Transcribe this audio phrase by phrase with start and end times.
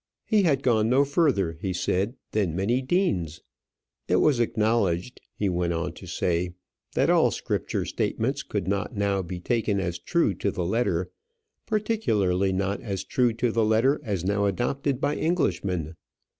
[0.25, 3.43] He had gone no further, he said, than many deans.
[4.07, 6.55] It was acknowledged, he went on to say,
[6.95, 11.11] that all Scripture statements could not now be taken as true to the letter;
[11.67, 15.93] particularly not as true to the letter as now adopted by Englishmen.